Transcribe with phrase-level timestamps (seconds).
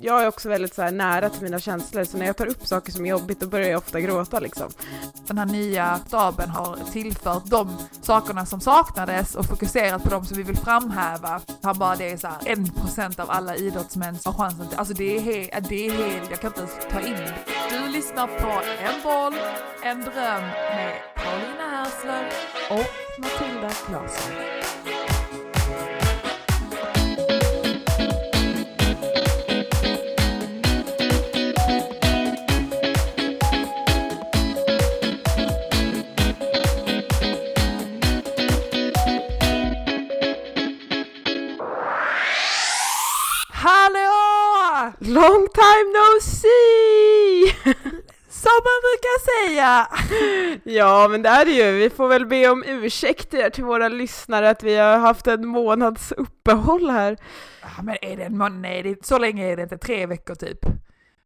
[0.00, 2.66] jag är också väldigt så här nära till mina känslor, så när jag tar upp
[2.66, 4.70] saker som är jobbigt då börjar jag ofta gråta liksom.
[5.26, 10.36] Den här nya staben har tillfört de sakerna som saknades och fokuserat på de som
[10.36, 11.40] vi vill framhäva.
[11.62, 15.16] Han bara det är så här, 1% av alla idrottsmän har chansen till, alltså det
[15.16, 17.34] är helt, äh, det är helt, jag kan inte ens ta in det.
[17.70, 19.34] Du lyssnar på En boll,
[19.82, 22.26] en dröm med Paulina Herslöv
[22.70, 24.63] Och Matilda Claesson.
[45.14, 47.54] Long time no see!
[48.28, 49.18] Som man brukar
[49.48, 49.88] säga!
[50.64, 51.72] Ja, men det är det ju.
[51.72, 56.12] Vi får väl be om ursäkt till våra lyssnare att vi har haft en månads
[56.12, 57.16] uppehåll här.
[57.62, 58.60] Ja, men är det en månad?
[58.60, 59.78] Nej, det, så länge är det inte.
[59.78, 60.58] Tre veckor typ.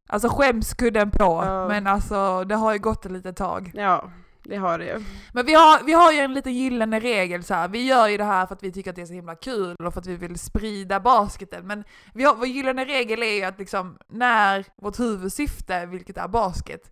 [0.09, 1.67] Alltså skämskudden på, Ja.
[1.67, 3.71] men alltså det har ju gått ett litet tag.
[3.73, 4.11] Ja,
[4.49, 5.03] det har det ju.
[5.33, 7.67] Men vi har, vi har ju en liten gyllene regel så här.
[7.67, 9.75] vi gör ju det här för att vi tycker att det är så himla kul
[9.75, 11.67] och för att vi vill sprida basketen.
[11.67, 11.83] Men
[12.13, 16.91] vi har, vår gyllene regel är ju att liksom när vårt huvudsyfte, vilket är basket,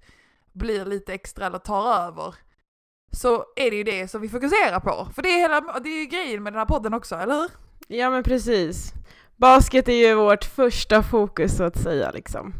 [0.54, 2.36] blir lite extra eller tar över,
[3.12, 5.08] så är det ju det som vi fokuserar på.
[5.16, 7.50] För det är, hela, det är ju grejen med den här podden också, eller hur?
[7.88, 8.94] Ja, men precis.
[9.36, 12.54] Basket är ju vårt första fokus så att säga liksom.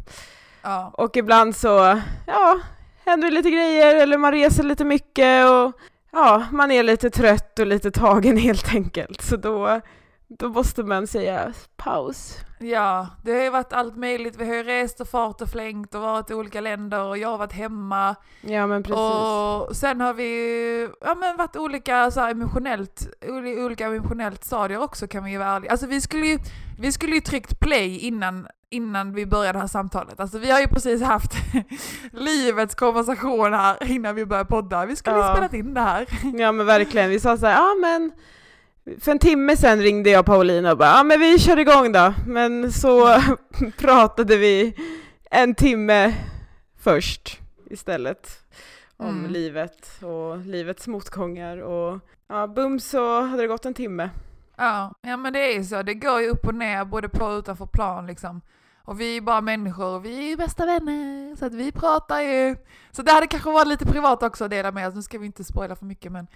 [0.62, 0.92] Ja.
[0.94, 2.60] Och ibland så, ja,
[3.08, 5.72] händer lite grejer eller man reser lite mycket och
[6.12, 9.22] ja, man är lite trött och lite tagen helt enkelt.
[9.22, 9.80] Så då,
[10.28, 12.38] då måste man säga paus.
[12.60, 14.36] Ja, det har ju varit allt möjligt.
[14.36, 17.28] Vi har ju rest och fart och flängt och varit i olika länder och jag
[17.28, 18.14] har varit hemma.
[18.40, 18.98] Ja, men precis.
[18.98, 24.82] Och sen har vi ja, men varit olika så här, emotionellt, oli- olika emotionellt stadier
[24.82, 25.70] också kan vi ju vara ärliga.
[25.70, 26.38] Alltså vi skulle ju,
[26.80, 30.20] vi skulle ju tryckt play innan, innan vi började det här samtalet.
[30.20, 31.32] Alltså vi har ju precis haft
[32.12, 34.86] livets konversation här innan vi började podda.
[34.86, 35.32] Vi skulle ju Ja.
[35.34, 36.06] spelat in det här.
[36.38, 38.12] Ja men verkligen, vi sa så här, ja men
[39.00, 42.14] för en timme sen ringde jag Paulina och bara, ja men vi kör igång då.
[42.26, 43.22] Men så
[43.78, 44.74] pratade vi
[45.30, 46.14] en timme
[46.80, 47.38] först
[47.70, 48.28] istället
[48.96, 49.30] om Mm.
[49.30, 51.98] livet och livets motgångar och
[52.28, 54.10] ja, bums så hade det gått en timme.
[54.56, 55.82] Ja, ja men det är ju så.
[55.82, 58.40] Det går ju upp och ner både på och utanför plan liksom.
[58.88, 61.36] Och vi är bara människor och vi är ju bästa vänner.
[61.36, 62.56] Så att vi pratar ju.
[62.90, 64.94] Så det hade kanske varit lite privat också att dela med oss.
[64.94, 66.26] Nu ska vi inte spoila för mycket men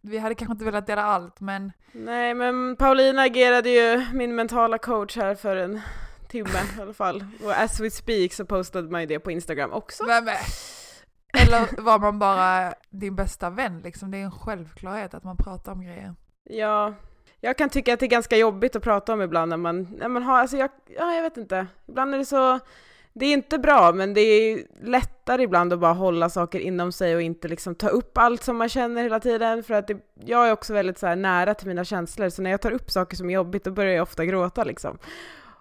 [0.00, 4.78] vi hade kanske inte velat dela allt men Nej men Paulina agerade ju min mentala
[4.78, 5.80] coach här för en
[6.28, 6.48] timme
[6.78, 7.24] i alla fall.
[7.44, 10.06] Och as we speak så postade man ju det på Instagram också.
[10.06, 10.38] vem är?
[11.42, 14.10] Eller var man bara din bästa vän liksom?
[14.10, 16.14] Det är en självklarhet att man pratar om grejer.
[16.44, 16.94] Ja,
[17.40, 20.08] jag kan tycka att det är ganska jobbigt att prata om ibland när man, när
[20.08, 22.58] man har, alltså jag, ja jag vet inte, ibland är det så,
[23.12, 27.14] det är inte bra men det är lättare ibland att bara hålla saker inom sig
[27.14, 30.48] och inte liksom ta upp allt som man känner hela tiden för att det, jag
[30.48, 33.30] är också väldigt så nära till mina känslor så när jag tar upp saker som
[33.30, 34.98] är jobbigt då börjar jag ofta gråta liksom.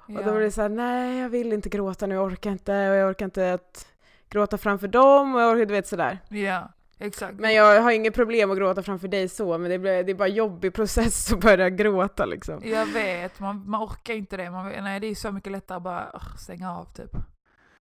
[0.08, 2.90] Och då blir det så här, nej jag vill inte gråta nu, jag orkar inte
[2.90, 3.88] och jag orkar inte att
[4.30, 6.20] gråta framför dem och jag orkar, du vet sådär.
[6.30, 6.70] Ja,
[7.00, 7.40] exakt.
[7.40, 10.16] Men jag har inget problem att gråta framför dig så, men det, blir, det är
[10.16, 12.62] bara jobbig process att börja gråta liksom.
[12.64, 14.52] Jag vet, man, man orkar inte det.
[14.52, 17.12] Man, nej, det är så mycket lättare att bara uh, stänga av typ.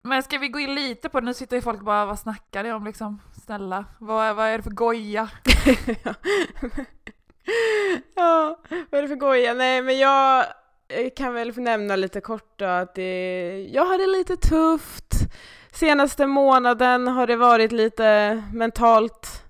[0.08, 2.72] Men ska vi gå in lite på, nu sitter ju folk bara, vad snackar ni
[2.72, 3.20] om liksom?
[3.44, 5.30] Snälla, vad, vad är det för goja?
[8.14, 8.60] ja,
[8.90, 9.54] vad är det för goja?
[9.54, 10.46] Nej, men jag
[10.88, 15.14] eh, kan väl få nämna lite kort då att det, jag hade lite tufft.
[15.74, 19.42] Senaste månaden har det varit lite mentalt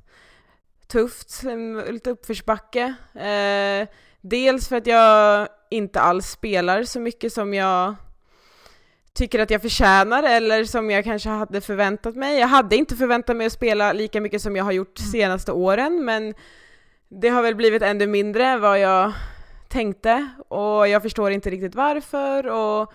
[0.86, 2.94] tufft, en- lite uppförsbacke.
[3.14, 3.88] Eh,
[4.20, 7.94] dels för att jag inte alls spelar så mycket som jag
[9.12, 12.38] tycker att jag förtjänar eller som jag kanske hade förväntat mig.
[12.38, 15.10] Jag hade inte förväntat mig att spela lika mycket som jag har gjort Mm.
[15.12, 16.34] senaste åren men
[17.08, 19.12] det har väl blivit ännu mindre än vad jag
[19.68, 22.92] tänkte och jag förstår inte riktigt varför och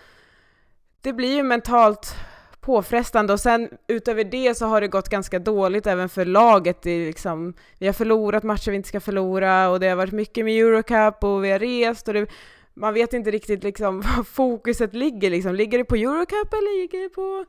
[1.00, 2.14] det blir ju mentalt
[2.60, 6.82] påfrestande och sen utöver det så har det gått ganska dåligt även för laget.
[6.82, 10.44] Det liksom, vi har förlorat matcher vi inte ska förlora och det har varit mycket
[10.44, 12.26] med Eurocup och vi har rest och det,
[12.74, 15.30] man vet inte riktigt liksom var fokuset ligger.
[15.30, 15.54] Liksom.
[15.54, 17.44] Ligger det på Eurocup eller ligger det på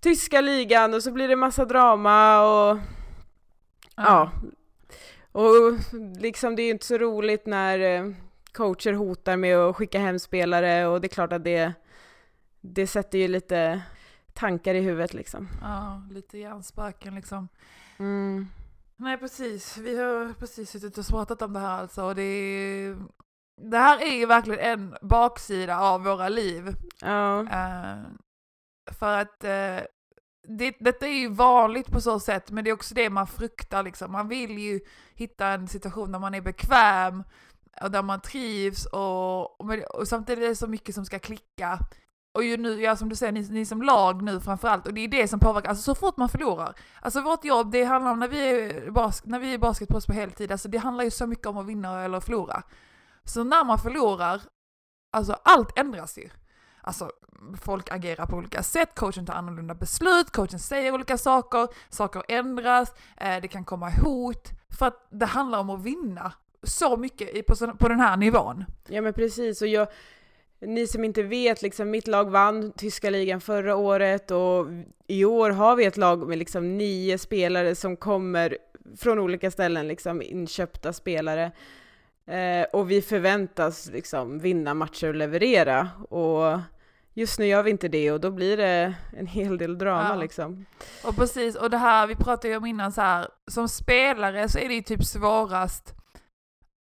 [0.00, 0.94] tyska ligan?
[0.94, 2.78] Och så blir det massa drama och
[3.96, 4.30] ja.
[5.32, 5.72] Och
[6.20, 8.12] liksom det är ju inte så roligt när eh,
[8.52, 11.72] coacher hotar med att skicka hem spelare och det är klart att det,
[12.60, 13.82] det sätter ju lite
[14.38, 15.48] tankar i huvudet liksom.
[15.60, 17.48] Ja, lite hjärnspöken liksom.
[17.98, 18.48] Mm.
[18.96, 22.96] Nej precis, vi har precis suttit och pratat om det här alltså och det är,
[23.70, 26.76] det här är ju verkligen en baksida av våra liv.
[27.00, 27.40] Ja.
[27.40, 28.02] Eh,
[28.92, 29.80] för att eh,
[30.48, 33.82] det, detta är ju vanligt på så sätt, men det är också det man fruktar
[33.82, 34.12] liksom.
[34.12, 34.80] Man vill ju
[35.14, 37.24] hitta en situation där man är bekväm
[37.82, 41.78] och där man trivs och, och, och samtidigt är det så mycket som ska klicka.
[42.38, 45.00] Och ju nu, ja som du säger, ni, ni som lag nu framförallt, och det
[45.00, 46.74] är det som påverkar, alltså så fort man förlorar.
[47.02, 50.12] Alltså vårt jobb, det handlar om när vi är, bas, när vi är basketproffs på
[50.12, 52.62] heltid, alltså det handlar ju så mycket om att vinna eller förlora.
[53.24, 54.40] Så när man förlorar,
[55.12, 56.28] alltså allt ändras ju.
[56.80, 57.10] Alltså
[57.60, 62.94] folk agerar på olika sätt, coachen tar annorlunda beslut, coachen säger olika saker, saker ändras,
[63.16, 64.48] eh, det kan komma hot.
[64.78, 66.32] För att det handlar om att vinna
[66.62, 68.64] så mycket på, på den här nivån.
[68.88, 69.88] Ja men precis, och jag,
[70.60, 74.66] ni som inte vet, liksom, mitt lag vann tyska ligan förra året och
[75.06, 78.58] i år har vi ett lag med liksom nio spelare som kommer
[78.96, 81.52] från olika ställen, liksom inköpta spelare.
[82.26, 85.88] Eh, och vi förväntas liksom vinna matcher och leverera.
[86.08, 86.58] Och
[87.14, 90.14] just nu gör vi inte det och då blir det en hel del drama Ja.
[90.20, 90.66] liksom.
[91.04, 94.58] Och precis, och det här vi pratade ju om innan så här, som spelare så
[94.58, 95.94] är det ju typ svårast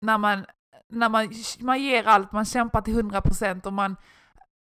[0.00, 0.46] när man,
[0.88, 1.28] när man,
[1.60, 3.96] man ger allt, man kämpar till 100% och man,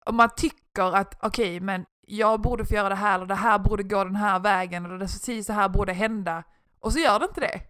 [0.05, 3.59] och man tycker att okej, men jag borde få göra det här, eller det här
[3.59, 6.43] borde gå den här vägen, eller det precis så här borde hända.
[6.79, 7.61] Och så gör det inte det.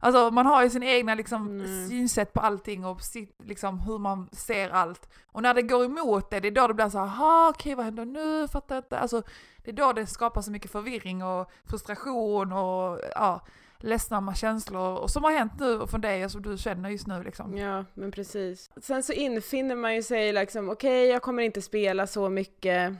[0.00, 1.88] Alltså man har ju sin egna liksom, Mm.
[1.88, 5.08] synsätt på allting och sitt, liksom, hur man ser allt.
[5.32, 7.74] Och när det går emot det, det är då det blir så här, "Aha, okej
[7.74, 8.98] vad händer nu, fattar inte.
[8.98, 9.22] Alltså,
[9.64, 13.40] det är då det skapar så mycket förvirring och frustration och ja,
[13.80, 14.98] ledsnamma känslor.
[14.98, 17.56] Och som har hänt nu från dig och som du känner just nu liksom.
[17.56, 18.70] Ja, men precis.
[18.82, 22.92] Sen så infinner man ju sig liksom, okej, jag kommer inte spela så mycket.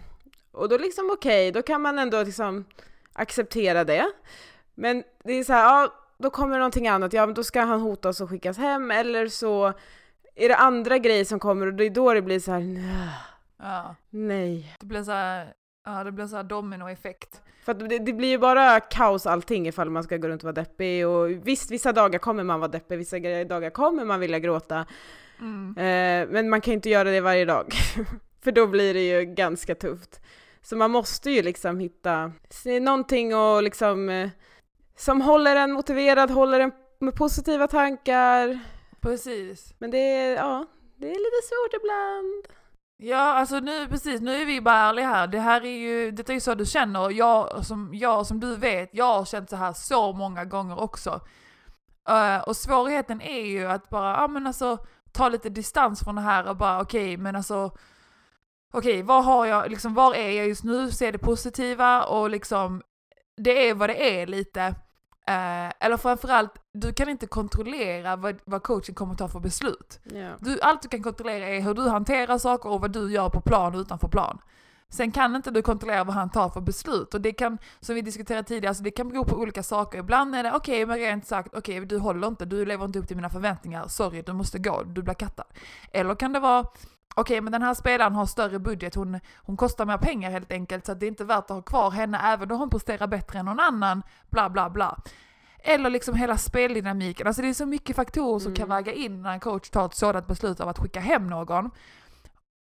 [0.53, 2.65] Och då liksom okej, då kan man ändå liksom
[3.13, 4.07] acceptera det.
[4.75, 7.81] Men det är så här, ja, då kommer någonting annat, ja men då ska han
[7.81, 9.73] hotas och skickas hem, eller så
[10.35, 13.09] är det andra grejer som kommer och det är då det blir så här, "Nja,
[13.59, 14.77] Ja, nej.
[14.81, 15.53] det blir så här,
[15.85, 17.43] ja, det blir så här dominoeffekt.
[17.69, 20.53] För det, det blir ju bara kaos allting ifall man ska gå runt och vara
[20.53, 24.87] deppig och visst, vissa dagar kommer man vara deppig, vissa dagar kommer man vilja gråta.
[25.41, 25.77] Mm.
[25.77, 27.73] Eh, men man kan inte göra det varje dag,
[28.45, 30.21] för då blir det ju ganska tufft.
[30.63, 32.33] Så man måste ju liksom hitta
[32.81, 34.29] någonting och liksom eh,
[34.97, 38.59] som håller en motiverad, håller en med positiva tankar.
[39.01, 39.75] Precis.
[39.79, 40.67] Men det är, ja,
[40.97, 42.59] det är lite svårt ibland.
[43.01, 45.27] Ja, alltså nu precis, nu är vi bara ärliga här.
[45.27, 48.57] Det här är ju, detta är ju så du känner jag som, jag som du
[48.57, 51.21] vet, jag har känt så här så många gånger också.
[52.11, 54.79] Uh, och svårigheten är ju att bara, ja men alltså
[55.13, 57.77] ta lite distans från det här och bara okej, men alltså
[58.73, 60.91] okej, vad har jag, liksom var är jag just nu?
[60.91, 62.83] Se det positiva och liksom
[63.37, 64.75] det är vad det är lite.
[65.29, 70.01] Eh, eller framförallt, du kan inte kontrollera vad, vad coachen kommer ta för beslut.
[70.05, 70.31] Ja.
[70.41, 73.41] Du, allt du kan kontrollera är hur du hanterar saker och vad du gör på
[73.41, 74.39] plan och utanför plan.
[74.91, 78.01] Sen kan inte du kontrollera vad han tar för beslut och det kan, som vi
[78.01, 79.99] diskuterade tidigare, alltså det kan bero på olika saker.
[79.99, 83.07] Ibland är det okej, men rent sagt, okej du håller inte, du lever inte upp
[83.07, 85.47] till mina förväntningar, sorry du måste gå, du blir kattad.
[85.93, 86.67] Eller kan det vara
[87.15, 90.87] Okej, men den här spelaren har större budget, hon, hon kostar mer pengar helt enkelt,
[90.87, 93.39] så att det är inte värt att ha kvar henne även om hon presterar bättre
[93.39, 94.99] än någon annan, bla bla bla.
[95.59, 98.77] Eller liksom hela speldynamiken, alltså det är så mycket faktorer som kan Mm.
[98.77, 101.71] väga in när en coach tar ett sådant beslut av att skicka hem någon.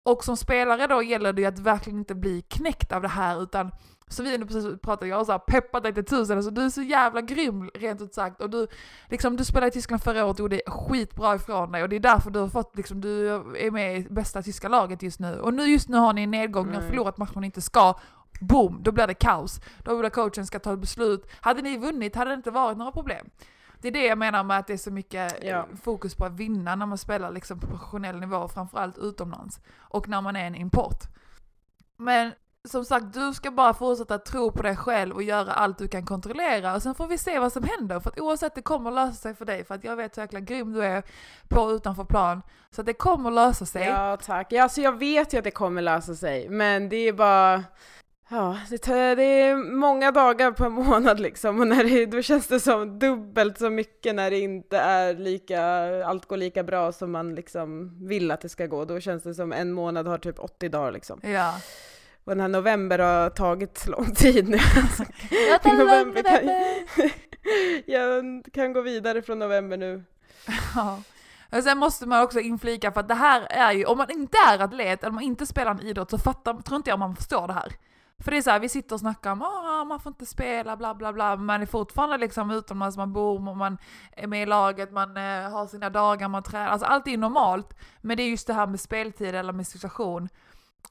[0.05, 3.43] Och som spelare då gäller det ju att verkligen inte bli knäckt av det här
[3.43, 3.71] utan
[4.07, 6.81] så vi ändå precis pratade, jag har peppat dig till tusen, alltså du är så
[6.81, 8.67] jävla grym rent ut sagt och du,
[9.09, 11.99] liksom, du spelade i Tyskland förra året och gjorde skitbra ifrån dig och det är
[11.99, 15.39] därför du har fått, liksom, du är med i bästa tyska laget just nu.
[15.39, 16.89] Och nu just nu har ni en nedgång, ni har Nej.
[16.89, 17.93] förlorat matcher ni inte ska,
[18.39, 19.61] boom, då blir det kaos.
[19.83, 21.27] Då blir coachen ska ta ett beslut.
[21.41, 23.29] Hade ni vunnit hade det inte varit några problem.
[23.81, 25.67] Det är det jag menar med att det är så mycket eh, Ja.
[25.83, 29.59] fokus på att vinna när man spelar liksom på professionell nivå, framförallt utomlands.
[29.79, 31.03] Och när man är en import.
[31.97, 32.31] Men
[32.69, 36.05] som sagt, du ska bara fortsätta tro på dig själv och göra allt du kan
[36.05, 37.99] kontrollera och sen får vi se vad som händer.
[37.99, 39.63] För att oavsett, det kommer lösa sig för dig.
[39.65, 41.03] För att jag vet hur jäkla grym du är
[41.49, 42.41] på och utanför plan.
[42.71, 43.83] Så att det kommer lösa sig.
[43.87, 44.47] Ja, tack.
[44.49, 47.63] Ja, alltså jag vet ju att det kommer lösa sig, men det är bara...
[48.29, 52.47] Ja, det, tar- det är många dagar per månad liksom och när det, då känns
[52.47, 55.61] det som dubbelt så mycket när det inte är lika,
[56.05, 58.85] allt går lika bra som man liksom vill att det ska gå.
[58.85, 61.19] Då känns det som en månad har typ 80 dagar liksom.
[61.23, 61.53] Ja.
[62.25, 64.57] Den här november har tagit lång tid nu.
[65.49, 67.13] Jag tar November kan- november.
[67.85, 70.03] jag kan gå vidare från november nu.
[70.75, 71.01] Ja.
[71.57, 74.37] Och sen måste man också inflika för att det här är ju, om man inte
[74.47, 77.15] är atlet eller om man inte spelar en idrott så fattar, tror inte jag man
[77.15, 77.71] förstår det här.
[78.19, 80.77] För det är så här, vi sitter och snackar om att man får inte spela,
[80.77, 81.35] bla bla bla.
[81.35, 83.77] Man är fortfarande liksom utomlands, man bor, man
[84.11, 86.67] är med i laget, man eh, har sina dagar, man tränar.
[86.67, 87.77] Alltså allt är normalt.
[88.01, 90.29] Men det är just det här med speltid eller med situation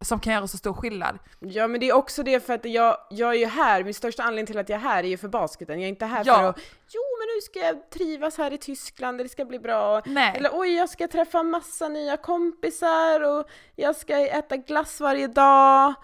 [0.00, 1.18] som kan göra så stor skillnad.
[1.40, 4.22] Ja men det är också det för att jag, jag är ju här, min största
[4.22, 5.80] anledning till att jag är här är ju för basketen.
[5.80, 6.36] Jag är inte här Ja.
[6.36, 6.58] för att
[6.88, 10.02] jo men nu ska jag trivas här i Tyskland, det ska bli bra.
[10.06, 10.32] Nej.
[10.36, 15.94] Eller oj jag ska träffa massa nya kompisar och jag ska äta glass varje dag.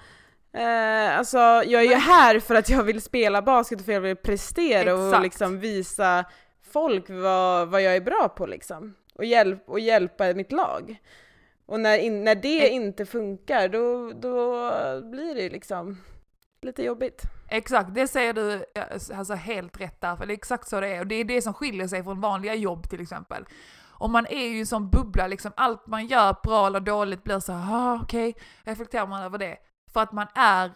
[0.53, 3.95] Eh, alltså jag är ju här för att jag vill spela basket och för att
[3.95, 5.23] jag vill prestera och Exakt.
[5.23, 6.25] liksom visa
[6.73, 8.95] folk vad, vad jag är bra på liksom.
[9.15, 10.99] Och, hjälp, och hjälpa mitt lag.
[11.69, 14.71] Och när, in, när det inte funkar då, då
[15.11, 15.97] blir det ju liksom
[16.63, 17.23] lite jobbigt.
[17.49, 20.89] Exakt, det säger du eh, alltså, helt rätt där, för det är exakt så det
[20.89, 21.01] är.
[21.01, 23.45] Och det är det som skiljer sig från vanliga jobb till exempel.
[23.99, 27.53] Och man är ju som bubbla, liksom allt man gör, bra eller dåligt, blir så
[27.53, 29.57] här, ah, okej, reflekterar man över det.
[29.93, 30.73] För att man är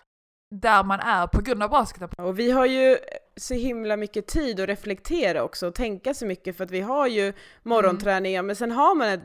[0.50, 2.08] där man är på grund av basketen.
[2.24, 2.96] Och vi har ju
[3.36, 7.06] så himla mycket tid att reflektera också och tänka så mycket för att vi har
[7.06, 9.20] ju morgonträningar men sen har man ett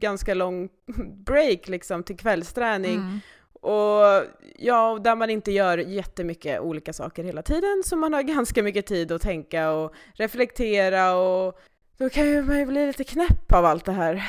[0.00, 0.68] ganska lång
[1.26, 3.20] break liksom till kvällsträning Mm.
[3.52, 4.24] och
[4.58, 8.86] ja, där man inte gör jättemycket olika saker hela tiden så man har ganska mycket
[8.86, 11.58] tid att tänka och reflektera och
[11.98, 14.22] då kan ju man ju bli lite knäpp av allt det här.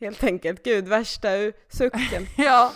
[0.00, 1.28] Helt enkelt, gud värsta
[1.68, 2.26] sucken.
[2.36, 2.72] Ja.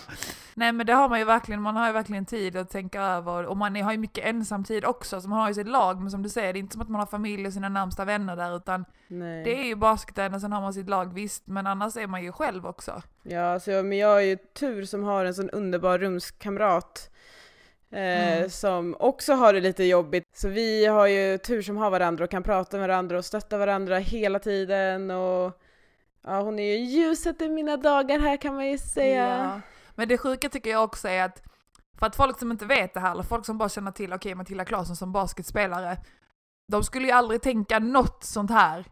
[0.57, 3.47] Nej men det har man ju verkligen, man har ju verkligen tid att tänka över
[3.47, 6.23] och man har ju mycket ensamtid också, så man har ju sitt lag, men som
[6.23, 8.57] du säger, det är inte som att man har familj och sina närmsta vänner där
[8.57, 9.45] utan Nej.
[9.45, 12.23] det är ju basketen och sen har man sitt lag visst, men annars är man
[12.23, 13.03] ju själv också.
[13.23, 17.11] Ja, så, men jag har ju tur som har en sån underbar rumskamrat
[17.91, 18.51] eh, Mm.
[18.51, 20.25] som också har det lite jobbigt.
[20.37, 23.59] Så vi har ju tur som har varandra och kan prata med varandra och stötta
[23.59, 25.61] varandra hela tiden och
[26.27, 29.29] ja, hon är ju ljuset i mina dagar här kan man ju säga.
[29.55, 29.61] Ja.
[29.95, 31.43] Men det sjuka tycker jag också är att
[31.99, 34.35] för att folk som inte vet det här, eller folk som bara känner till, okej
[34.35, 35.99] Matilda Claesson som basketspelare,
[36.69, 38.85] de skulle ju aldrig tänka något sånt här.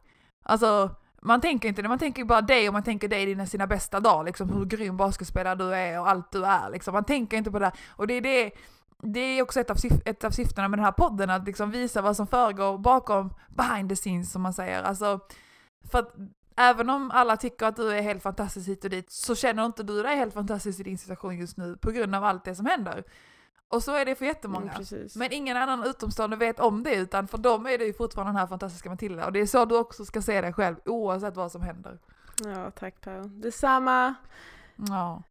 [0.43, 0.91] Alltså,
[1.23, 3.47] man tänker inte det, man tänker ju bara dig och man tänker dig i dina
[3.47, 6.95] sina bästa dagar, liksom hur grym basketspelare du är och allt du är liksom.
[6.95, 7.75] Man tänker inte på det här.
[7.89, 8.51] Och det är det,
[9.03, 11.71] det är också ett av, syf- ett av syftena med den här podden, att liksom
[11.71, 14.83] visa vad som föregår bakom behind the scenes som man säger.
[14.83, 15.21] Alltså,
[15.91, 16.15] för att
[16.57, 19.83] även om alla tycker att du är helt fantastisk hit och dit så känner inte
[19.83, 22.67] du dig helt fantastisk i din situation just nu på grund av allt det som
[22.67, 23.05] händer.
[23.69, 24.73] Och så är det för jättemånga.
[24.73, 25.09] Mm.
[25.15, 28.37] Men ingen annan utomstående vet om det utan för dem är det ju fortfarande den
[28.37, 31.53] här fantastiska Matilda och det är så du också ska se dig själv oavsett vad
[31.53, 31.99] som händer.
[32.45, 33.23] Ja, tack Pau.
[33.23, 34.15] Detsamma.
[34.77, 35.23] Ja.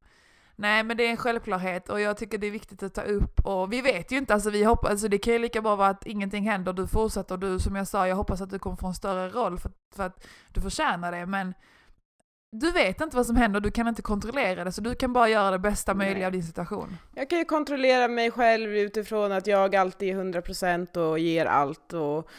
[0.61, 3.39] Nej men det är en självklarhet och jag tycker det är viktigt att ta upp
[3.45, 5.89] och vi vet ju inte, alltså vi hoppas, alltså det kan ju lika bra vara
[5.89, 8.87] att ingenting händer, du fortsätter du som jag sa, jag hoppas att du kommer få
[8.87, 11.53] en större roll för, för att du förtjänar det men
[12.51, 15.29] du vet inte vad som händer, du kan inte kontrollera det så du kan bara
[15.29, 16.25] göra det bästa möjliga Nej.
[16.25, 16.97] av din situation.
[17.15, 21.93] Jag kan ju kontrollera mig själv utifrån att jag alltid är 100% och ger allt
[21.93, 22.29] och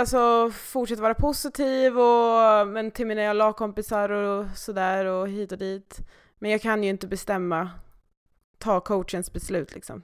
[0.00, 6.00] alltså, fortsätter vara positiv och, men till mina lagkompisar och sådär och hit och dit.
[6.38, 7.70] Men jag kan ju inte bestämma,
[8.58, 10.02] ta coachens beslut liksom.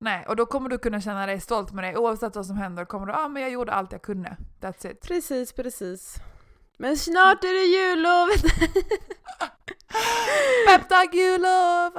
[0.00, 2.84] Nej, och då kommer du kunna känna dig stolt med det oavsett vad som händer.
[2.84, 4.36] kommer du, ja ah, men jag gjorde allt jag kunde.
[4.60, 5.00] That's it.
[5.00, 6.16] Precis, precis.
[6.78, 8.28] Men snart är det jullov!
[10.68, 11.92] Peptag jullov!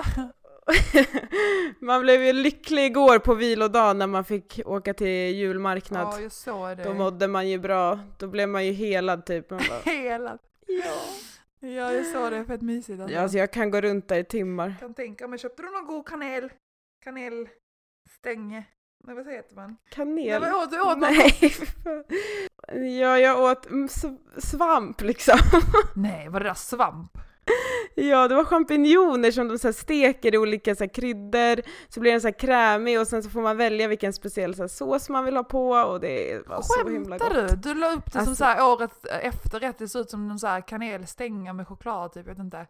[1.80, 6.08] man blev ju lycklig igår på vilodagen när man fick åka till julmarknad.
[6.14, 6.84] Ja, jag såg det.
[6.84, 9.50] Då mådde man ju bra, då blev man ju helad typ.
[9.50, 10.38] Bara, Hela.
[10.68, 10.94] ja.
[11.60, 12.46] Ja, jag såg det.
[12.46, 13.02] Fett mysigt.
[13.02, 13.16] Alltså.
[13.16, 14.76] Ja, alltså jag kan gå runt där i timmar.
[14.80, 16.52] kan tänka mig, köpte du någon god kanel?
[17.04, 18.64] Kanelstänge?
[19.04, 19.70] Nej, vad heter man?
[19.70, 20.42] Nej, Kanel?
[20.42, 20.82] vad åt du?
[20.82, 21.54] Åt Nej,
[23.00, 23.90] Ja, jag åt mm,
[24.38, 25.40] svamp liksom.
[25.96, 27.18] Nej, var det där svamp?
[28.00, 32.12] Ja, det var champinjoner som de så steker i olika så här kryddor, så blir
[32.12, 35.10] den så här krämig och sen så får man välja vilken speciell så här sås
[35.10, 37.50] man vill ha på och det var så himla Skämtar gott.
[37.64, 37.74] du?
[37.74, 40.40] Du la upp det som Alltså- så här året efterrätt, det såg ut som någon
[40.40, 42.68] så här kanelstänga med choklad typ, jag vet inte.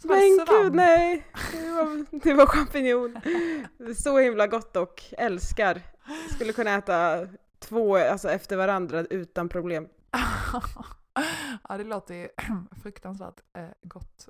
[0.00, 3.18] Som Men gud nej, det var, det var champinjon.
[4.04, 5.82] Så himla gott och älskar.
[6.34, 7.26] Skulle kunna äta
[7.60, 9.86] två alltså efter varandra utan problem.
[11.68, 12.28] ja, det låter ju
[12.82, 14.26] fruktansvärt eh, gott.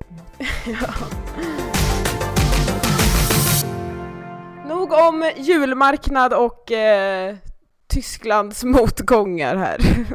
[0.65, 0.93] Ja.
[4.67, 7.35] Nog om julmarknad och eh,
[7.87, 9.77] Tysklands motgångar här.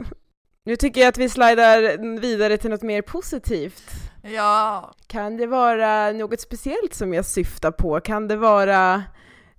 [0.66, 3.90] Nu tycker jag att vi slidar vidare till något mer positivt.
[4.22, 8.00] Ja, Kan det vara något speciellt som jag syftar på?
[8.00, 9.02] Kan det vara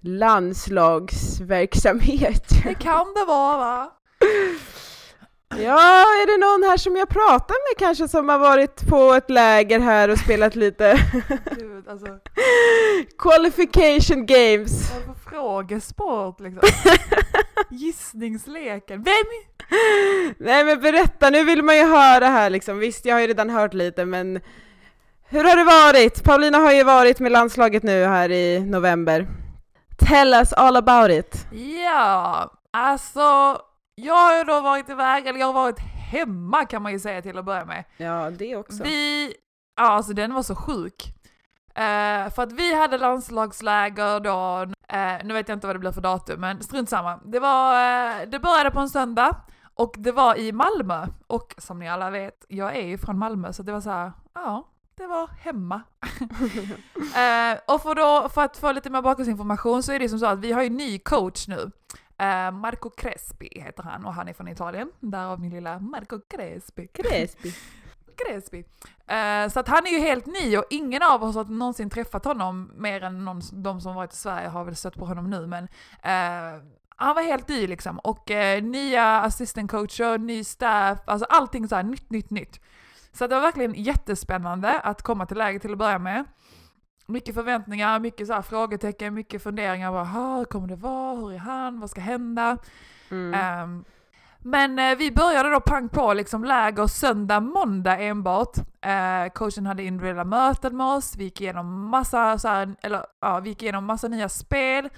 [0.01, 2.43] landslagsverksamhet?
[2.63, 3.91] det kan det vara va?
[5.49, 9.29] Ja, är det någon här som jag pratar med kanske som har varit på ett
[9.29, 10.93] läger här och spelat lite
[11.57, 12.07] Gud, alltså,
[13.17, 14.91] qualification games?
[15.07, 16.69] vad för frågesport liksom?
[17.69, 19.03] Gissningsleken.
[19.03, 19.13] Vem?
[20.37, 22.79] Nej men berätta, nu vill man ju höra här liksom.
[22.79, 24.39] Visst, jag har ju redan hört lite men
[25.27, 26.23] hur har det varit?
[26.23, 29.27] Paulina har ju varit med landslaget nu här i november.
[29.97, 31.45] Tell us all about it.
[31.83, 33.57] Ja, alltså
[33.95, 35.79] jag har ju då varit iväg, eller jag har varit
[36.11, 37.83] hemma kan man ju säga till att börja med.
[37.97, 38.83] Ja, det också.
[38.83, 39.33] Vi,
[39.75, 41.15] ja alltså den var så sjuk.
[41.75, 45.91] Eh, för att vi hade landslagsläger då, eh, nu vet jag inte vad det blir
[45.91, 47.19] för datum men strunt samma.
[47.25, 49.35] Det, var, eh, det började på en söndag
[49.73, 51.07] och det var i Malmö.
[51.27, 54.11] Och som ni alla vet, jag är ju från Malmö så det var så här,
[54.33, 55.81] ja, det var hemma.
[56.99, 60.25] eh, och för, då, för att få lite mer bakgrundsinformation så är det som så
[60.25, 61.71] att vi har ju ny coach nu.
[62.17, 64.91] Eh, Marco Crespi heter han och han är från Italien.
[64.99, 66.87] Därav min lilla Marco Crespi.
[66.87, 67.53] Crespi.
[68.17, 68.65] Crespi.
[69.07, 72.25] Eh, så att han är ju helt ny och ingen av oss har någonsin träffat
[72.25, 75.47] honom mer än någon, de som varit i Sverige har väl stött på honom nu
[75.47, 75.63] men
[76.03, 76.63] eh,
[76.95, 81.75] han var helt ny liksom och eh, nya assistant coacher, ny staff, alltså allting så
[81.75, 82.59] här nytt, nytt, nytt.
[83.11, 86.25] Så det var verkligen jättespännande att komma till läget till att börja med.
[87.07, 89.91] Mycket förväntningar, mycket så frågetecken, mycket funderingar.
[89.91, 91.15] Bara, hur kommer det vara?
[91.15, 91.79] Hur är han?
[91.79, 92.57] Vad ska hända?
[93.11, 93.33] Mm.
[93.33, 93.85] Ehm,
[94.39, 98.57] men eh, vi började då pang på liksom läger söndag, måndag enbart.
[98.81, 103.39] Eh, coachen hade individuella möten med oss, vi gick igenom massa, så här, eller, ja,
[103.39, 104.89] vi gick igenom massa nya spel.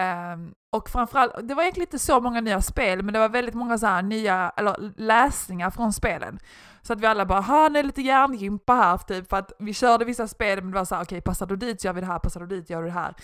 [0.00, 3.54] Um, och framförallt, det var egentligen inte så många nya spel, men det var väldigt
[3.54, 6.38] många så här nya, eller läsningar från spelen.
[6.82, 9.74] Så att vi alla bara, ha nu är lite hjärngympa här, typ, för att vi
[9.74, 12.00] körde vissa spel, men det var så här, okej, passar du dit så gör vi
[12.00, 13.14] det här, passar du dit gör du det här.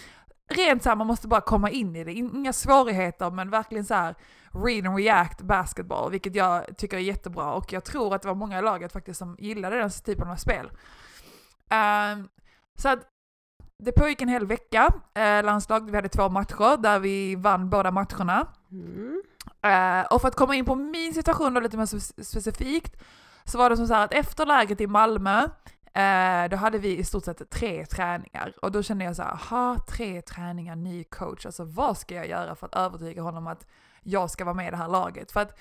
[0.49, 4.15] Rent såhär, man måste bara komma in i det, inga svårigheter, men verkligen så här
[4.53, 8.35] read and react basketball, vilket jag tycker är jättebra och jag tror att det var
[8.35, 10.71] många i laget faktiskt som gillade den typen av spel.
[11.71, 12.29] Um,
[12.75, 13.12] så att
[13.85, 17.91] det pågick en hel vecka, uh, landslag, vi hade två matcher där vi vann båda
[17.91, 18.47] matcherna.
[18.71, 19.23] Mm.
[19.63, 22.97] Eh, och för att komma in på min situation då lite mer spe- specifikt
[23.45, 25.39] så var det som så här att efter lägret i Malmö
[25.95, 29.31] eh, då hade vi i stort sett tre träningar och då kände jag så här,
[29.31, 33.67] aha, tre träningar, ny coach, alltså vad ska jag göra för att övertyga honom att
[34.03, 35.33] jag ska vara med i det här laget?
[35.33, 35.59] För att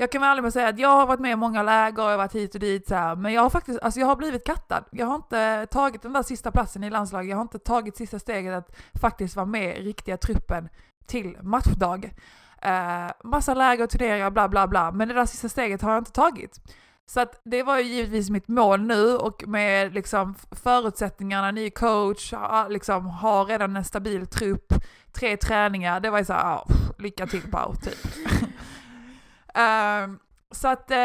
[0.00, 2.10] jag kan vara ärlig säga att jag har varit med i många läger, och jag
[2.10, 4.44] har varit hit och dit så här, men jag har faktiskt, alltså jag har blivit
[4.44, 4.84] kattad.
[4.90, 8.18] Jag har inte tagit den där sista platsen i landslaget, jag har inte tagit sista
[8.18, 10.68] steget att faktiskt vara med i riktiga truppen
[11.06, 12.14] till matchdag.
[12.62, 16.00] Eh, massa läger och turneringar, bla bla bla, men det där sista steget har jag
[16.00, 16.60] inte tagit.
[17.06, 22.32] Så att det var ju givetvis mitt mål nu och med liksom förutsättningarna, ny coach,
[22.68, 24.74] liksom har redan en stabil trupp,
[25.12, 26.66] tre träningar, det var ju så här, ja,
[26.98, 27.98] lycka till Pau, typ.
[29.54, 30.18] Ehm,
[30.50, 30.98] så att, eh,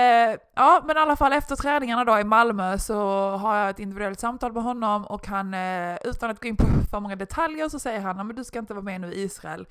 [0.55, 4.19] ja men i alla fall efter träningarna då i Malmö så har jag ett individuellt
[4.19, 7.79] samtal med honom och han, eh, utan att gå in på för många detaljer så
[7.79, 9.67] säger han, "Ja, men du ska inte vara med nu i Israel.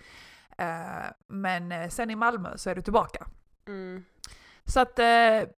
[0.58, 3.26] Eh, men eh, sen i Malmö så är du tillbaka.
[3.68, 4.04] Mm.
[4.66, 4.96] Så att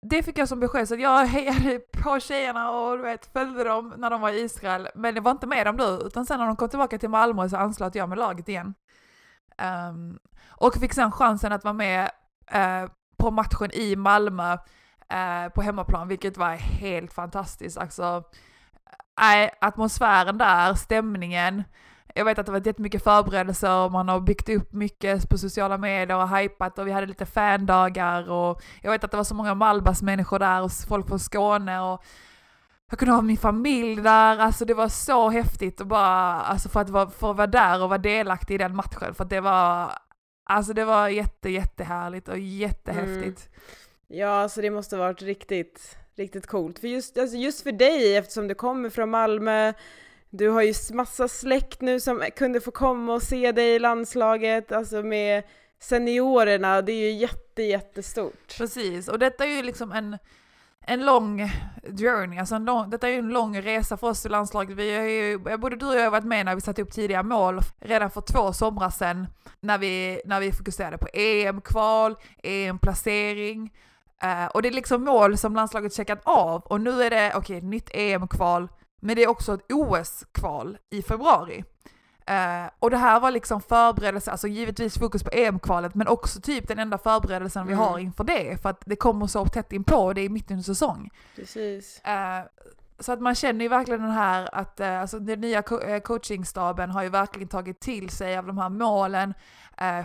[0.02, 3.64] det fick jag som besked, så att jag hejade på tjejerna och du vet, följde
[3.64, 4.88] dem när de var i Israel.
[4.96, 7.50] Men det var inte med dem då, utan sen när de kom tillbaka till Malmö
[7.50, 8.74] så anslöt jag med laget igen.
[9.58, 12.10] Ehm, och fick sen chansen att vara med
[13.18, 14.58] på matchen i Malmö
[15.10, 17.78] eh, på hemmaplan, vilket var helt fantastiskt.
[17.78, 18.24] Alltså,
[19.22, 21.64] eh, atmosfären där, stämningen.
[22.18, 25.78] Jag vet att det varit jättemycket förberedelser och man har byggt upp mycket på sociala
[25.78, 29.36] medier och hypat och vi hade lite fandagar och jag vet att det var så
[29.36, 32.04] många Malbas-människor där och folk från Skåne och
[32.90, 36.82] jag kunde ha min familj där, alltså det var så häftigt och bara, alltså för
[36.82, 39.42] att vara, för att vara där och vara delaktig i den matchen för att det
[39.42, 39.92] var,
[40.46, 43.50] alltså det var jätte, jättehärligt och jättehäftigt.
[44.08, 46.80] Ja, alltså det måste varit riktigt, riktigt coolt.
[46.80, 49.74] För just, alltså just för dig, eftersom du kommer från Malmö,
[50.30, 54.72] du har ju massa släkt nu som kunde få komma och se dig i landslaget,
[54.72, 55.44] alltså med
[55.80, 58.58] seniorerna, det är ju jätte, jättestort.
[58.58, 60.18] Precis, och detta är ju liksom en,
[60.88, 61.52] en lång
[61.84, 64.78] journey, alltså en lång, detta är ju en lång resa för oss i landslaget.
[64.78, 67.24] Vi har ju, både du och jag har varit med när vi satte upp tidiga
[67.24, 69.28] mål redan för två somrar sedan
[69.60, 73.74] när vi, när vi fokuserade på EM-kval, EM-placering.
[74.22, 77.62] Eh, och det är liksom mål som landslaget checkat av och nu är det, okej,
[77.62, 78.68] nytt EM-kval,
[79.02, 81.64] men det är också ett OS-kval i februari.
[82.28, 86.68] Eh, och det här var liksom förberedelse, alltså givetvis fokus på EM-kvalet, men också typ
[86.68, 87.86] den enda förberedelsen vi Mm.
[87.86, 90.64] har inför det, för att det kommer så tätt inpå och det är mitt under
[90.64, 91.10] säsong.
[91.36, 92.02] Precis.
[92.04, 92.40] Eh,
[93.00, 96.92] så att man känner ju verkligen den här att eh, alltså den nya co coachingstaben
[96.92, 99.34] har ju verkligen tagit till sig av de här målen,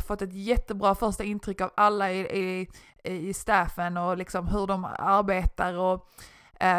[0.06, 2.68] fått ett jättebra första intryck av alla i, i,
[3.28, 6.08] i staffen och liksom hur de arbetar och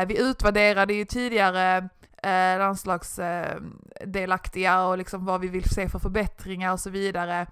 [0.07, 1.89] vi utvärderade ju tidigare
[2.23, 7.47] eh, landslagsdelaktiga och liksom vad vi vill se för förbättringar och så vidare.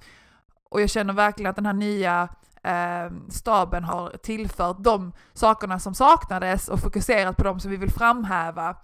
[0.69, 2.29] Och jag känner verkligen att den här nya
[2.63, 7.91] eh, staben har tillfört de sakerna som saknades och fokuserat på de som vi vill
[7.91, 8.75] framhäva.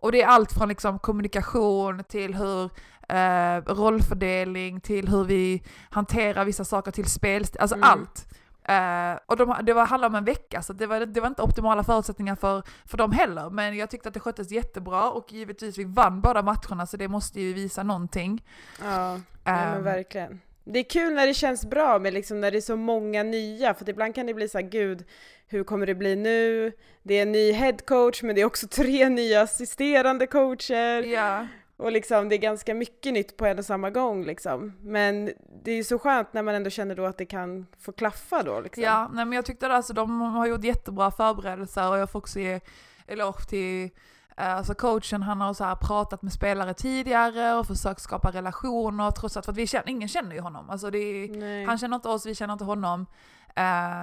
[0.00, 2.70] Och det är allt från liksom kommunikation till hur
[3.08, 7.88] eh, rollfördelning till hur vi hanterar vissa saker till spelstil, alltså mm.
[7.88, 8.26] allt.
[8.68, 11.42] Uh, och de, det var, handlade om en vecka så det var, det var inte
[11.42, 13.50] optimala förutsättningar för, för dem heller.
[13.50, 17.08] Men jag tyckte att det sköttes jättebra och givetvis vi vann båda matcherna så det
[17.08, 18.44] måste ju visa någonting.
[18.82, 19.84] Ja, um, men ehm.
[19.84, 20.40] verkligen.
[20.64, 23.74] Det är kul när det känns bra med liksom när det är så många nya,
[23.74, 25.04] för ibland kan det bli så här, gud,
[25.46, 26.72] hur kommer det bli nu?
[27.02, 31.02] Det är en ny headcoach, men det är också tre nya assisterande coacher.
[31.02, 31.46] Ja.
[31.76, 34.72] Och liksom det är ganska mycket nytt på en och samma gång liksom.
[34.80, 35.32] Men
[35.64, 38.42] det är ju så skönt när man ändå känner då att det kan få klaffa
[38.42, 38.82] då liksom.
[38.82, 42.40] Ja, nej men jag tyckte alltså de har gjort jättebra förberedelser och jag får också
[42.40, 42.60] ge
[43.06, 43.90] eloge till
[44.38, 49.36] Eh, alltså coachen han har så pratat med spelare tidigare och försökt skapa relationer trots
[49.36, 50.70] att, för att vi känner, ingen känner ju honom.
[50.70, 53.06] Alltså är, han känner inte oss, vi känner inte honom.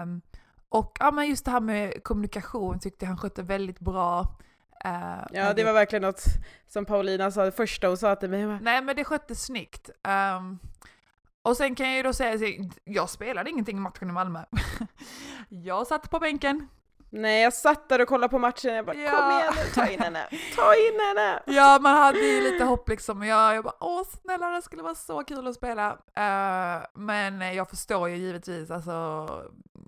[0.04, 0.22] Um,
[0.70, 4.28] och ja, men just det här med kommunikation tyckte han skötte väldigt bra.
[4.86, 6.24] Uh, ja det var verkligen något
[6.68, 8.46] som Paulina sa det första hon sa till mig.
[8.62, 9.90] Nej men det sköttes snyggt.
[10.38, 10.60] Um,
[11.42, 14.44] och sen kan jag ju då säga, jag spelade ingenting i matchen i Malmö.
[15.50, 16.68] jag satt på bänken,
[17.16, 19.12] Nej, jag satt där och kollade på matchen jag bara ja.
[19.12, 21.44] kom igen nu, ta in henne, ta in henne!
[21.58, 23.24] Ja, man hade ju lite hopp liksom.
[23.24, 25.92] Jag, jag bara åh snälla det skulle vara så kul att spela.
[25.92, 29.28] Uh, men jag förstår ju givetvis, alltså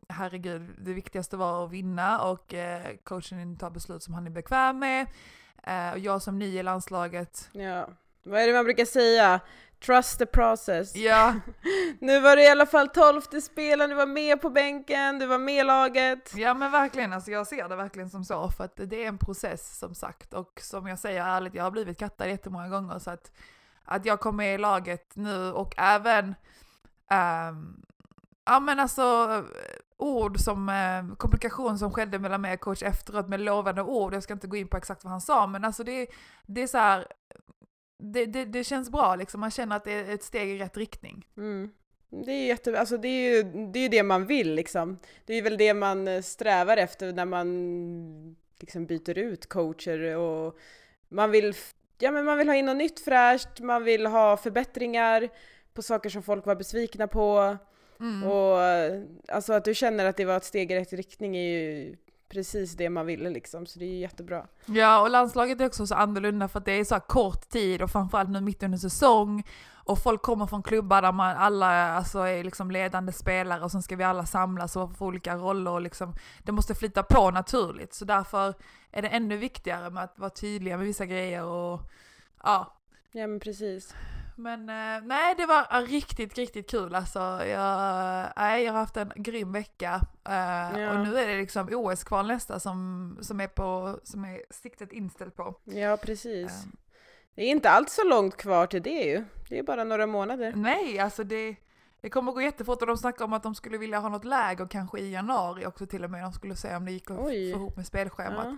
[0.10, 4.80] herregud, det viktigaste var att vinna och uh, coachen tar beslut som han är bekväm
[4.80, 5.08] med.
[5.68, 7.50] Uh, och jag som ny i landslaget.
[7.52, 7.88] Ja,
[8.24, 9.42] vad är det man brukar säga?
[9.86, 10.96] Trust the process.
[10.96, 11.36] Ja.
[12.00, 15.38] nu var du i alla fall tolfte spelaren, du var med på bänken, du var
[15.38, 16.34] med i laget.
[16.36, 19.18] Ja men verkligen, alltså jag ser det verkligen som så, för att det är en
[19.18, 20.34] process som sagt.
[20.34, 23.32] Och som jag säger ärligt, jag har blivit kattad jättemånga gånger så att,
[23.86, 26.36] att jag kom med i laget nu och även,
[27.12, 27.86] um,
[28.46, 29.44] ja men alltså
[29.98, 34.14] ord som eh, kommunikation som skedde mellan mig och coach efteråt med lovande ord.
[34.14, 36.08] Jag ska inte gå in på exakt vad han sa, men alltså det,
[36.46, 37.08] det är så här,
[38.00, 40.78] det, det, det, känns bra liksom, man känner att det är ett steg i rätt
[40.78, 41.28] riktning.
[41.38, 41.72] Mm.
[42.10, 45.00] Det är, jätte, alltså det, är ju, det är ju det man vill liksom.
[45.26, 50.58] Det är väl det man eh, strävar efter när man liksom byter ut coacher och
[51.10, 51.54] man vill,
[52.00, 55.30] ja, men man vill ha in något nytt fräscht, man vill ha förbättringar
[55.74, 57.58] på saker som folk var besvikna på.
[58.00, 58.24] Mm.
[58.24, 58.58] Och
[59.28, 61.96] alltså att du känner att det var ett steg i rätt riktning är ju
[62.30, 64.48] precis det man ville liksom, så det är jättebra.
[64.66, 67.92] Ja, och landslaget är också så annorlunda för att det är så kort tid och
[67.92, 72.44] framförallt nu mitt under säsong och folk kommer från klubbar där man alla alltså, är
[72.44, 76.16] liksom ledande spelare och sen ska vi alla samlas och få olika roller och liksom,
[76.44, 77.94] det måste flyta på naturligt.
[77.94, 78.54] Så därför
[78.92, 81.82] är det ännu viktigare med att vara tydliga med vissa grejer och
[82.44, 82.78] ja.
[83.12, 83.96] Ja men precis.
[84.36, 87.20] Men eh, nej, det var riktigt, riktigt kul alltså.
[87.20, 90.02] Jag, nej, jag har haft en grym vecka.
[90.30, 90.92] Eh, ja.
[90.92, 95.36] Och nu är det liksom OS-kval nästa som, som, är på, som är siktet inställt
[95.36, 95.56] på.
[95.64, 96.66] Ja, precis.
[96.66, 96.78] Um.
[97.36, 99.26] Det är inte alls så långt kvar till det ju.
[99.50, 100.54] Det är bara några månader.
[100.56, 101.56] Nej, alltså det,
[102.02, 104.68] det kommer gå jättefort och de snackar om att de skulle vilja ha något läger
[104.68, 106.24] kanske i januari också till och med.
[106.24, 108.46] De skulle se om det gick att få ihop med spelschemat.
[108.46, 108.58] Ja.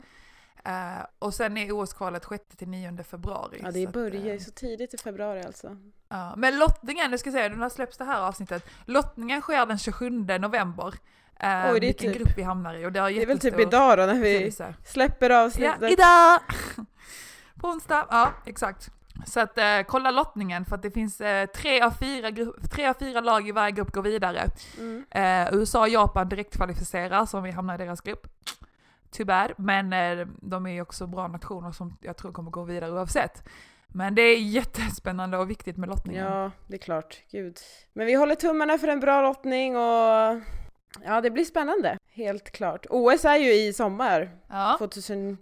[0.67, 3.60] Uh, och sen är OS-kvalet 6-9 februari.
[3.63, 5.67] Ja det börjar ju uh, så tidigt i februari alltså.
[5.67, 8.65] Uh, men lottningen, nu ska säga, när släpps det här avsnittet?
[8.86, 10.86] Lottningen sker den 27 november.
[10.88, 11.00] Uh, Oj,
[11.39, 12.86] det är vilken typ, grupp vi hamnar i.
[12.86, 14.52] Och det, det är väl typ idag då när vi
[14.86, 15.78] släpper avsnittet?
[15.82, 16.39] Ja, idag!
[17.62, 18.91] På onsdag, ja exakt.
[19.26, 22.32] Så att eh, kolla lottningen för att det finns eh, tre, av fyra
[22.72, 24.50] tre av fyra lag i varje grupp går vidare.
[24.78, 25.06] Mm.
[25.12, 28.28] Eh, USA och Japan direktkvalificerar så om vi hamnar i deras grupp.
[29.17, 32.91] Tyvärr, men eh, de är ju också bra nationer som jag tror kommer gå vidare
[32.91, 33.43] oavsett.
[33.88, 36.25] Men det är jättespännande och viktigt med lottningen.
[36.25, 37.21] Ja, det är klart.
[37.32, 37.58] Gud.
[37.93, 40.41] Men vi håller tummarna för en bra lottning och
[41.06, 41.97] ja, det blir spännande.
[42.12, 42.86] Helt klart.
[42.89, 44.30] OS är ju i sommar.
[44.47, 44.75] Ja.
[44.77, 45.38] 2020.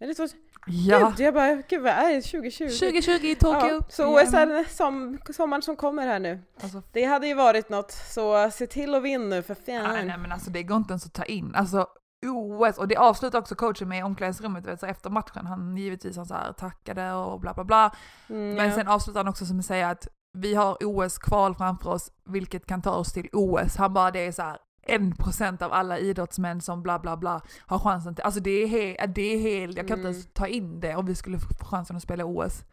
[0.00, 0.36] Eller 2020?
[0.66, 1.12] Ja.
[1.16, 2.22] Gud, jag bara, gud vad är det?
[2.22, 2.64] 2020?
[2.64, 3.68] 2020 i Tokyo.
[3.68, 6.42] Ja, så OS är som, sommaren som kommer här nu.
[6.62, 9.92] Alltså, det hade ju varit något, så se till att vinna nu för fan.
[9.92, 11.54] Nej, nej men alltså det går inte ens att ta in.
[11.54, 11.86] Alltså
[12.26, 15.46] OS, och det avslutar också coachen med i omklädningsrummet vet, så efter matchen.
[15.46, 17.94] Han givetvis han så här, tackade och bla bla bla.
[18.28, 18.74] Mm, men ja.
[18.74, 22.82] sen avslutar han också som att säga att vi har OS-kval framför oss, vilket kan
[22.82, 23.76] ta oss till OS.
[23.76, 24.58] Han bara, det är så här
[24.90, 28.66] en procent av alla idrottsmän som bla bla bla har chansen till, alltså det är,
[28.66, 30.06] he, det är helt, jag kan Mm.
[30.10, 32.64] inte ens ta in det om vi skulle få chansen att spela OS.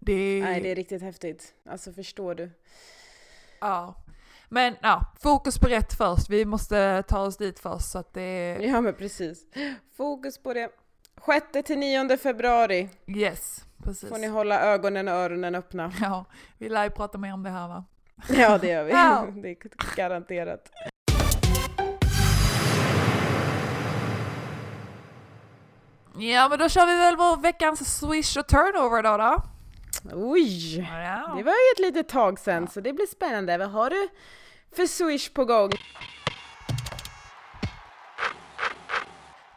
[0.00, 1.54] Det är, Nej, det är riktigt häftigt.
[1.70, 2.50] Alltså förstår du?
[3.60, 3.94] ja.
[4.52, 8.56] Men ja, fokus på rätt först, vi måste ta oss dit först så att det
[8.60, 9.44] Ja men precis.
[9.96, 10.68] Fokus på det.
[11.52, 14.08] 6 till 9 februari yes, precis.
[14.08, 15.92] får ni hålla ögonen och öronen öppna.
[16.00, 16.24] Ja,
[16.58, 17.84] vi lär ju prata mer om det här va?
[18.28, 18.90] Ja det gör vi.
[18.92, 19.26] Ja.
[19.42, 19.56] Det är
[19.96, 20.70] garanterat.
[26.20, 29.42] Ja men då kör vi väl vår veckans swish och turnover då då?
[30.12, 30.78] Oj!
[30.78, 31.34] Ja.
[31.36, 33.58] Det var ju ett litet tag sedan så det blir spännande.
[33.58, 34.08] Vad har du
[34.76, 35.70] för swish på gång?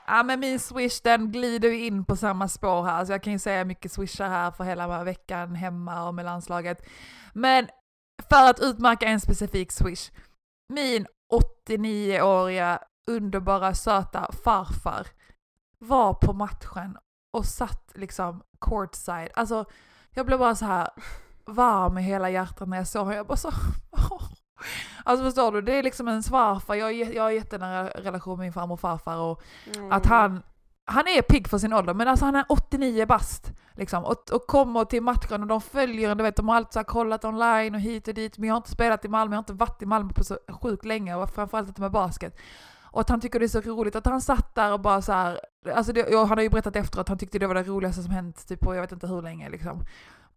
[0.07, 3.33] Ja men min swish den glider ju in på samma spår här, så jag kan
[3.33, 6.85] ju säga mycket swishar här för hela veckan hemma och med landslaget.
[7.33, 7.67] Men
[8.29, 10.11] för att utmärka en specifik swish.
[10.73, 11.07] Min
[11.67, 15.07] 89-åriga underbara söta farfar
[15.83, 16.97] var på matchen
[17.33, 19.29] och satt liksom courtside.
[19.33, 19.65] Alltså
[20.11, 20.89] jag blev bara så här
[21.45, 23.15] varm i hela hjärtat när jag såg honom.
[23.15, 23.51] Jag bara så...
[25.03, 26.75] Alltså förstår du, det är liksom en farfar.
[26.75, 29.41] Jag, jag har jättenära relation med min farmor och farfar och
[29.91, 30.43] att han,
[30.85, 33.51] han är pigg för sin ålder, men alltså han är 89 bast.
[33.75, 36.85] Liksom, och, och kommer till matchen och de följer en, du vet, de har alltid
[36.85, 39.41] kollat online och hit och dit, men jag har inte spelat i Malmö, jag har
[39.41, 42.37] inte varit i Malmö på så sjukt länge och framförallt inte med basket.
[42.93, 45.11] Och att han tycker det är så roligt att han satt där och bara så
[45.11, 45.39] här,
[45.75, 48.11] alltså det, han har ju berättat efteråt att han tyckte det var det roligaste som
[48.11, 49.79] hänt typ på jag vet inte hur länge liksom.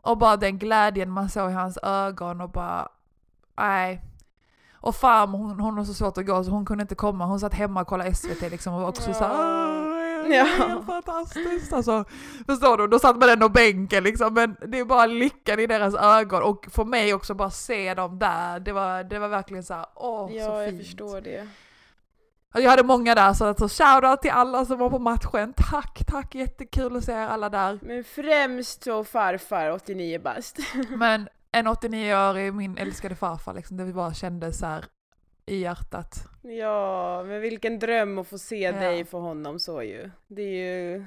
[0.03, 2.89] Och bara den glädjen man såg i hans ögon och bara,
[3.59, 4.03] nej.
[4.75, 7.41] Och farmor hon, hon har så svårt att gå så hon kunde inte komma, hon
[7.41, 9.97] satt hemma och kollade SVT liksom och var också så här, Ja.
[10.29, 10.47] Ja.
[10.47, 12.05] Är fantastiskt alltså.
[12.47, 12.87] Förstår du?
[12.87, 16.67] Då satt man ändå bänken liksom, men det är bara lyckan i deras ögon och
[16.71, 20.29] för mig också bara se dem där, det var, det var verkligen så här, åh
[20.29, 20.83] så Ja, jag fint.
[20.83, 21.49] förstår det.
[22.55, 26.05] Och Jag hade många där så alltså, shoutout till alla som var på matchen, tack,
[26.07, 27.79] tack, jättekul att se er alla där.
[27.83, 30.59] Men främst så farfar, 89 bast.
[30.89, 34.85] Men en 89-årig, min älskade farfar liksom, det bara kändes så här
[35.47, 36.29] i hjärtat.
[36.43, 38.73] Ja, men vilken dröm att få se Ja.
[38.73, 40.11] dig för honom så ju.
[40.27, 41.05] Det är ju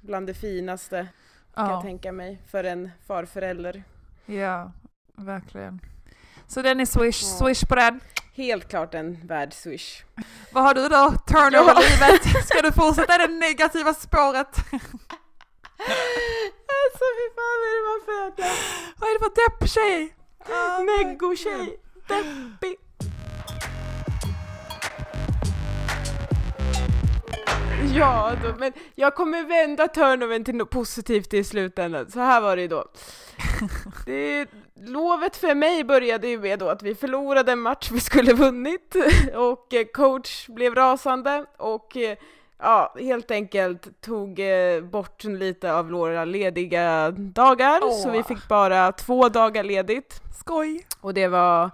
[0.00, 1.08] bland det finaste
[1.54, 3.82] kan jag Ja, tänka mig för en farförälder.
[4.26, 4.72] ja,
[5.16, 5.80] verkligen.
[6.46, 7.46] Så den är swish, Ja.
[7.46, 8.00] swish på den.
[8.34, 10.04] Helt klart en värd swish.
[10.52, 11.12] Vad har du då?
[11.26, 11.62] Turn Ja.
[11.62, 12.46] over livet?
[12.48, 14.48] Ska du fortsätta det negativa spåret?
[16.68, 18.50] Alltså fy fan vad är det man föder?
[18.96, 20.16] Vad är det för depp-tjej?
[20.86, 21.80] Neggo-tjej!
[22.08, 22.76] Deppig!
[27.94, 32.10] Ja, då, men jag kommer vända turnovern till något positivt i slutändan.
[32.10, 32.84] Så här var det ju då.
[34.06, 34.46] Det,
[34.84, 38.96] lovet för mig började ju med då att vi förlorade en match vi skulle vunnit
[39.34, 42.16] och eh, coach blev rasande och eh,
[42.58, 48.26] ja, helt enkelt tog eh, bort lite av våra lediga dagar så vi Åh.
[48.26, 50.20] fick bara två dagar ledigt.
[50.40, 50.86] Skoj!
[51.00, 51.70] Och det var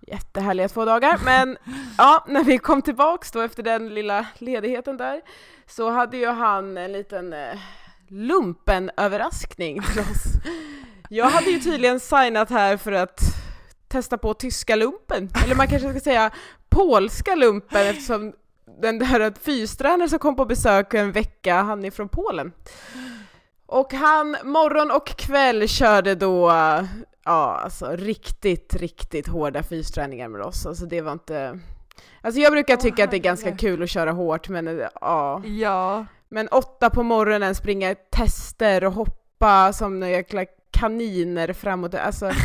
[0.00, 1.20] jättehärliga två dagar.
[1.24, 1.56] Men
[1.98, 5.20] ja, när vi kom tillbaks då efter den lilla ledigheten där
[5.66, 7.58] så hade ju han en liten eh,
[8.08, 10.24] lumpen-överraskning till oss.
[11.08, 13.20] Jag hade ju tydligen signat här för att
[13.88, 16.30] testa på tyska lumpen, eller man kanske ska säga
[16.68, 18.32] polska lumpen eftersom
[18.80, 22.52] den där fystränaren som kom på besök en vecka, han är från Polen.
[23.66, 26.50] Och han morgon och kväll körde då,
[27.24, 30.66] ja alltså riktigt, riktigt hårda fysträningar med oss.
[30.66, 31.58] Alltså det var inte...
[32.20, 35.42] Alltså jag brukar tycka att det är ganska kul att köra hårt men eh, ja.
[35.44, 36.06] Ja.
[36.28, 41.94] Men åtta på morgonen springa tester och hoppa som några jäkla kaniner framåt.
[41.94, 42.30] Alltså...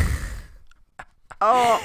[1.42, 1.80] Ja,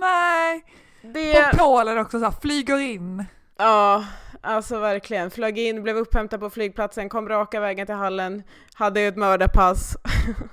[0.00, 0.64] Nej!
[1.02, 1.50] det...
[1.50, 3.24] På Polen också så här, flyger in.
[3.58, 4.04] Ja,
[4.40, 5.30] alltså verkligen.
[5.30, 8.42] Flög in, blev upphämtad på flygplatsen, kom raka vägen till hallen,
[8.74, 9.96] hade ju ett mördarpass.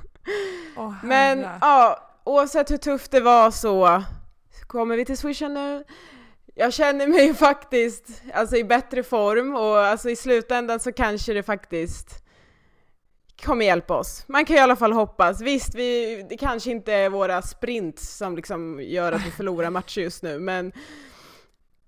[0.77, 4.03] Åh, Men ja, oavsett hur tufft det var så
[4.67, 5.83] kommer vi till swishen nu.
[6.55, 11.43] Jag känner mig faktiskt alltså, i bättre form och alltså, i slutändan så kanske det
[11.43, 12.23] faktiskt
[13.41, 14.23] kommer hjälpa oss.
[14.27, 15.41] Man kan i alla fall hoppas.
[15.41, 20.01] Visst, vi, det kanske inte är våra sprints som liksom gör att vi förlorar matcher
[20.01, 20.71] just nu, men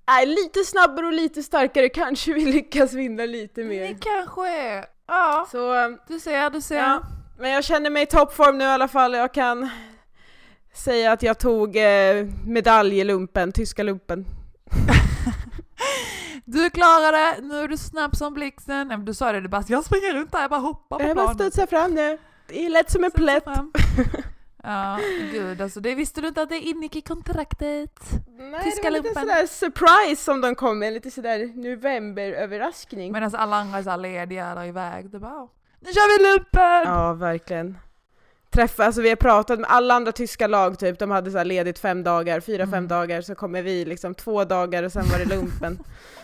[0.07, 3.97] nej, lite snabbare och lite starkare kanske vi lyckas vinna lite Det mer.
[4.01, 4.85] kanske är...
[5.07, 5.73] Ja, Så
[6.07, 6.75] du ser, du ser.
[6.77, 7.01] Ja,
[7.39, 9.13] men jag känner mig i toppform nu i alla fall.
[9.13, 9.69] Jag kan
[10.73, 14.25] säga att jag tog eh, medalj i lumpen, tyska lumpen.
[16.53, 19.05] Du klarade det, nu är du snabb som blixten.
[19.05, 21.33] Du sa det, du bara jag springer runt där, jag bara hoppar på Jag bara
[21.33, 21.51] planen.
[21.51, 22.17] studsar fram nu.
[22.47, 23.43] Det är lätt som en plätt.
[24.65, 24.99] Ja,
[25.31, 27.99] gud alltså det visste du inte att det ingick i kontraktet?
[28.39, 29.21] Nej, Tyska det var lite lumpen.
[29.23, 33.11] sådär surprise som de kom med, lite sådär novemberöverraskning.
[33.11, 35.09] Medan alla andra är så här lediga där iväg.
[35.09, 35.47] Det bara,
[35.79, 36.93] nu kör vi lumpen!
[36.93, 37.77] Ja, verkligen.
[38.49, 41.45] Träffa, alltså vi har pratat med alla andra tyska lag typ, de hade så här
[41.45, 42.87] ledigt fem dagar, fyra, fem Mm.
[42.87, 45.79] dagar, så kommer vi liksom två dagar och sen var det lumpen.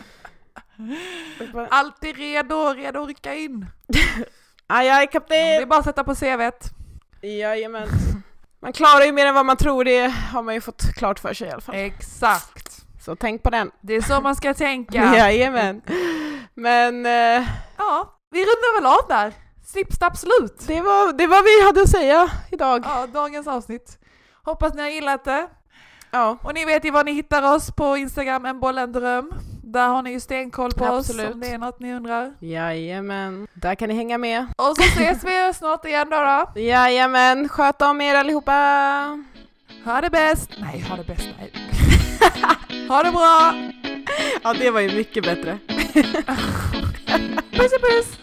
[1.70, 3.66] Alltid redo, redo att rycka in.
[4.68, 5.70] Aj, aj, Det är kapten!
[5.70, 6.70] bara att sätta på CVt.
[7.22, 7.88] Jajamän.
[8.62, 11.34] Man klarar ju mer än vad man tror, det har man ju fått klart för
[11.34, 11.76] sig i alla fall.
[11.76, 12.86] Exakt.
[13.02, 13.72] Så tänk på den.
[13.82, 14.98] Det är så man ska tänka.
[15.16, 15.82] Jajamän.
[16.54, 19.34] Men eh, Ja, vi rundar väl av där.
[19.66, 20.68] Snipp, slut.
[20.68, 22.84] det, var, det var vi hade att säga idag.
[22.86, 23.98] Ja, dagens avsnitt.
[24.44, 25.48] Hoppas ni har gillat det.
[26.12, 29.32] Ja, Och ni vet ju var ni hittar oss på Instagram, en boll en dröm.
[29.72, 31.28] Där har ni ju stenkoll på Absolut.
[31.28, 32.34] oss om det är något ni undrar.
[32.40, 33.48] jajamän.
[33.54, 34.46] Där kan ni hänga med.
[34.58, 36.18] Och så ses vi snart igen då.
[36.56, 36.60] då.
[36.62, 38.54] Jajamän, sköt om er allihopa!
[39.86, 40.50] Ha det bäst!
[40.58, 41.28] Nej, ha det bäst.
[41.40, 41.52] Nej.
[42.90, 43.54] ha det bra!
[44.44, 45.58] Ja, det var ju mycket bättre.
[47.52, 48.18] Puss puss!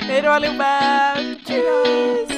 [0.00, 0.80] Hej då allihopa!
[1.46, 2.36] Tjus!